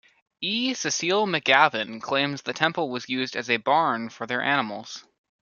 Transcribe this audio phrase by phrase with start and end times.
[0.41, 0.73] E.
[0.73, 5.05] Cecil McGavin claims the temple was used as a barn for their animals.